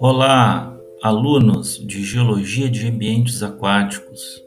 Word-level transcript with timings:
Olá, 0.00 0.78
alunos 1.02 1.78
de 1.78 2.04
Geologia 2.04 2.68
de 2.68 2.86
Ambientes 2.86 3.42
Aquáticos, 3.42 4.42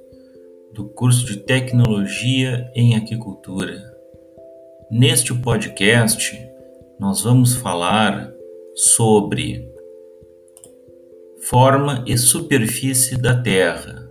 do 0.73 0.85
curso 0.85 1.25
de 1.25 1.37
Tecnologia 1.37 2.71
em 2.75 2.95
Aquicultura. 2.95 3.83
Neste 4.89 5.33
podcast, 5.33 6.37
nós 6.99 7.23
vamos 7.23 7.55
falar 7.55 8.33
sobre 8.75 9.69
forma 11.41 12.03
e 12.07 12.17
superfície 12.17 13.17
da 13.17 13.41
Terra. 13.41 14.10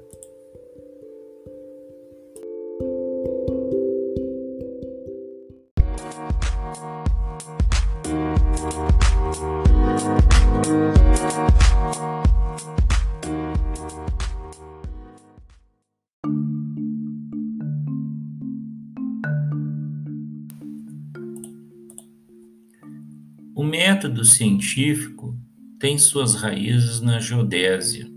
O 23.60 23.62
método 23.62 24.24
científico 24.24 25.38
tem 25.78 25.98
suas 25.98 26.34
raízes 26.34 27.02
na 27.02 27.20
geodésia, 27.20 28.10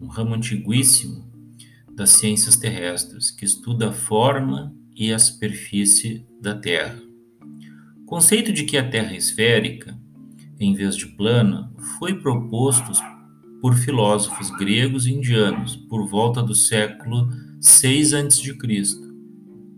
um 0.00 0.06
ramo 0.06 0.36
antiguíssimo 0.36 1.28
das 1.96 2.10
ciências 2.10 2.54
terrestres 2.54 3.28
que 3.32 3.44
estuda 3.44 3.88
a 3.88 3.92
forma 3.92 4.72
e 4.94 5.12
a 5.12 5.18
superfície 5.18 6.24
da 6.40 6.54
Terra. 6.54 6.96
O 8.02 8.04
conceito 8.04 8.52
de 8.52 8.62
que 8.62 8.76
a 8.76 8.88
Terra 8.88 9.14
é 9.14 9.16
esférica, 9.16 9.98
em 10.60 10.74
vez 10.74 10.94
de 10.94 11.06
plana, 11.06 11.72
foi 11.98 12.20
proposto 12.20 12.92
por 13.60 13.74
filósofos 13.74 14.48
gregos 14.52 15.08
e 15.08 15.12
indianos 15.12 15.74
por 15.74 16.06
volta 16.08 16.40
do 16.40 16.54
século 16.54 17.28
6 17.60 18.14
a.C., 18.14 18.56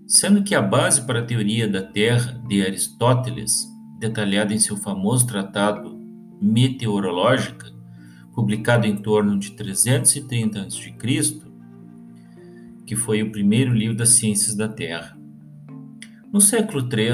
sendo 0.07 0.45
que 0.45 0.55
a 0.55 0.61
base 0.61 1.07
para 1.07 1.21
a 1.21 1.25
teoria 1.25 1.67
da 1.67 1.81
Terra 1.81 2.33
de 2.47 2.61
Aristóteles 2.61 3.75
detalhada 3.99 4.53
em 4.53 4.59
seu 4.59 4.77
famoso 4.77 5.27
tratado 5.27 5.97
Meteorológica, 6.41 7.73
publicado 8.35 8.87
em 8.87 8.97
torno 8.97 9.39
de 9.39 9.53
330 9.53 10.61
a.C., 10.61 10.95
que 12.85 12.95
foi 12.95 13.23
o 13.23 13.33
primeiro 13.33 13.73
livro 13.73 13.97
das 13.97 14.11
ciências 14.11 14.55
da 14.55 14.69
Terra. 14.69 15.17
No 16.33 16.41
século 16.41 16.87
III 16.87 17.13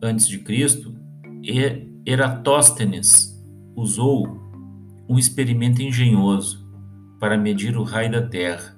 a.C., 0.00 1.88
Eratóstenes 2.04 3.32
usou 3.76 4.40
um 5.08 5.18
experimento 5.18 5.82
engenhoso 5.82 6.66
para 7.18 7.36
medir 7.36 7.76
o 7.76 7.82
raio 7.82 8.10
da 8.10 8.22
Terra, 8.22 8.76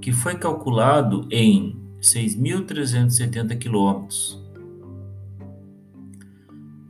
que 0.00 0.12
foi 0.12 0.36
calculado 0.36 1.28
em 1.30 1.76
6.370 2.00 3.56
quilômetros 3.58 4.41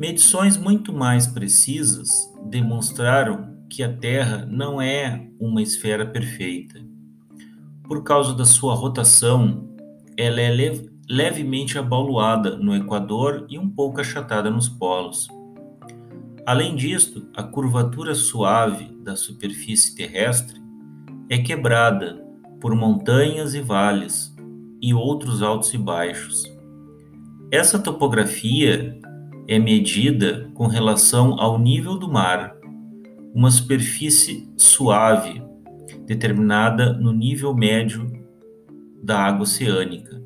Medições 0.03 0.57
muito 0.57 0.93
mais 0.93 1.29
precisas 1.29 2.11
demonstraram 2.51 3.57
que 3.71 3.85
a 3.85 3.97
Terra 3.97 4.45
não 4.51 4.83
é 4.83 5.29
uma 5.39 5.63
esfera 5.63 6.05
perfeita. 6.05 6.81
Por 7.85 8.03
causa 8.03 8.35
da 8.35 8.45
sua 8.45 8.75
rotação, 8.75 9.73
ela 10.17 10.41
é 10.41 10.51
leve, 10.51 10.91
levemente 11.09 11.79
abaloada 11.79 12.57
no 12.57 12.75
Equador 12.75 13.47
e 13.49 13.57
um 13.57 13.71
pouco 13.71 14.01
achatada 14.01 14.51
nos 14.51 14.69
polos. 14.69 15.29
Além 16.45 16.75
disto, 16.75 17.29
a 17.37 17.45
curvatura 17.45 18.17
suave 18.17 18.87
da 19.05 19.15
superfície 19.15 19.95
terrestre 19.95 20.61
é 21.31 21.39
quebrada 21.39 22.27
por 22.61 22.75
montanhas 22.75 23.55
e 23.55 23.61
vales 23.61 24.35
e 24.83 24.93
outros 24.93 25.43
altos 25.43 25.73
e 25.73 25.79
baixos. 25.79 26.43
Essa 27.53 27.79
topografia 27.79 29.01
é 29.53 29.59
medida 29.59 30.51
com 30.55 30.67
relação 30.67 31.39
ao 31.39 31.59
nível 31.59 31.99
do 31.99 32.11
mar, 32.11 32.57
uma 33.35 33.51
superfície 33.51 34.51
suave 34.57 35.43
determinada 36.07 36.95
no 36.95 37.13
nível 37.13 37.55
médio 37.55 38.11
da 39.03 39.19
água 39.19 39.43
oceânica, 39.43 40.23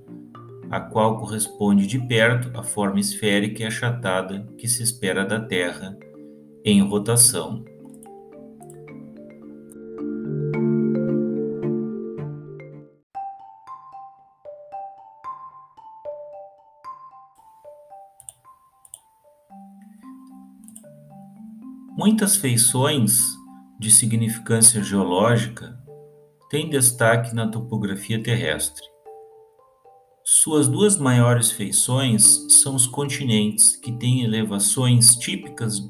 a 0.71 0.81
qual 0.81 1.19
corresponde 1.19 1.89
de 1.89 1.99
perto 1.99 2.57
à 2.57 2.63
forma 2.63 3.01
esférica 3.01 3.65
e 3.65 3.67
achatada 3.67 4.47
que 4.57 4.69
se 4.69 4.85
espera 4.85 5.25
da 5.25 5.41
Terra 5.41 5.99
em 6.65 6.81
rotação. 6.81 7.65
Muitas 21.97 22.37
feições 22.37 23.23
de 23.81 23.91
significância 23.91 24.85
geológica 24.85 25.83
têm 26.51 26.69
destaque 26.69 27.35
na 27.35 27.49
topografia 27.49 28.23
terrestre. 28.23 28.85
Suas 30.23 30.69
duas 30.69 30.99
maiores 30.99 31.51
feições 31.51 32.45
são 32.51 32.75
os 32.75 32.87
continentes, 32.87 33.77
que 33.77 33.91
têm 33.91 34.25
elevações 34.25 35.17
típicas 35.17 35.81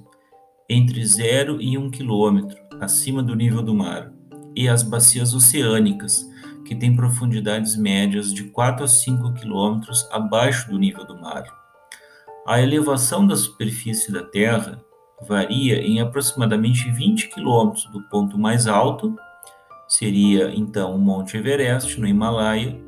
entre 0.71 1.05
0 1.05 1.61
e 1.61 1.77
1 1.77 1.91
km 1.91 2.55
acima 2.81 3.21
do 3.21 3.35
nível 3.35 3.61
do 3.61 3.75
mar, 3.75 4.13
e 4.55 4.69
as 4.69 4.85
bacias 4.85 5.35
oceânicas, 5.35 6.25
que 6.65 6.77
têm 6.77 6.95
profundidades 6.95 7.75
médias 7.75 8.33
de 8.33 8.45
4 8.45 8.85
a 8.85 8.89
5 8.89 9.35
km 9.35 9.81
abaixo 10.13 10.71
do 10.71 10.79
nível 10.79 11.05
do 11.05 11.21
mar. 11.21 11.43
A 12.47 12.63
elevação 12.63 13.27
da 13.27 13.35
superfície 13.35 14.13
da 14.13 14.23
Terra 14.23 14.86
varia 15.23 15.81
em 15.81 16.01
aproximadamente 16.01 16.91
20 16.91 17.29
quilômetros 17.29 17.85
do 17.87 18.03
ponto 18.03 18.39
mais 18.39 18.67
alto, 18.67 19.17
seria 19.89 20.51
então 20.55 20.95
o 20.95 20.99
Monte 20.99 21.37
Everest, 21.37 21.99
no 22.01 22.07
Himalaia, 22.07 22.81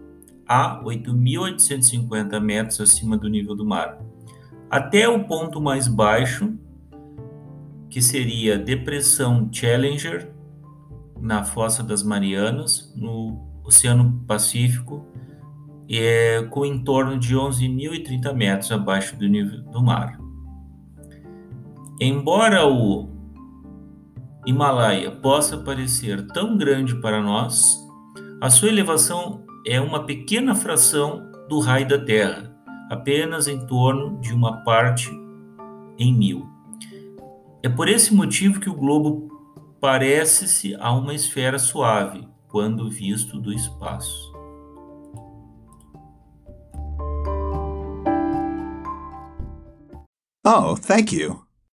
a 0.47 0.83
8.850 0.83 2.41
metros 2.41 2.81
acima 2.81 3.17
do 3.17 3.29
nível 3.29 3.55
do 3.55 3.65
mar, 3.65 3.99
até 4.71 5.09
o 5.09 5.25
ponto 5.25 5.61
mais 5.61 5.87
baixo, 5.89 6.55
que 7.91 8.03
seria 8.03 8.55
a 8.55 8.59
Depressão 8.59 9.49
Challenger, 9.51 10.31
na 11.21 11.45
Fossa 11.45 11.83
das 11.83 12.03
Marianas, 12.03 12.93
no 12.97 13.49
Oceano 13.65 14.23
Pacífico, 14.27 15.07
é, 15.91 16.43
com 16.51 16.65
em 16.65 16.83
torno 16.85 17.19
de 17.19 17.35
11.030 17.35 18.33
metros 18.35 18.71
abaixo 18.71 19.17
do 19.17 19.27
nível 19.27 19.63
do 19.63 19.83
mar. 19.83 20.19
Embora 22.01 22.65
o 22.65 23.09
Himalaia 24.47 25.11
possa 25.11 25.59
parecer 25.59 26.25
tão 26.29 26.57
grande 26.57 26.95
para 27.01 27.21
nós, 27.21 27.77
a 28.41 28.49
sua 28.49 28.69
elevação 28.69 29.45
é 29.67 29.81
uma 29.81 30.05
pequena 30.05 30.55
fração 30.55 31.29
do 31.49 31.59
raio 31.59 31.89
da 31.89 31.99
Terra, 31.99 32.57
apenas 32.89 33.49
em 33.49 33.67
torno 33.67 34.21
de 34.21 34.33
uma 34.33 34.63
parte 34.63 35.11
em 35.99 36.15
mil. 36.15 36.49
É 37.65 37.69
por 37.69 37.89
esse 37.89 38.15
motivo 38.15 38.61
que 38.61 38.71
o 38.71 38.75
globo 38.75 39.29
parece-se 39.81 40.77
a 40.77 40.93
uma 40.93 41.15
esfera 41.15 41.59
suave 41.59 42.29
quando 42.47 42.89
visto 42.89 43.41
do 43.41 43.53
espaço. 43.53 44.33
Oh, 50.47 50.77
thank 50.77 51.13
you. 51.13 51.48